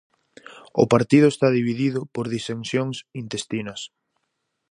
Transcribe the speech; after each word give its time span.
O 0.83 0.85
partido 0.93 1.27
está 1.29 1.47
dividido 1.59 1.99
por 2.13 2.25
disensións 2.35 2.97
intestinas. 3.23 3.81